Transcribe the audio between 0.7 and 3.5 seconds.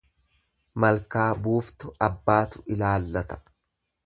Malkaa buuftu abbaatu laallata.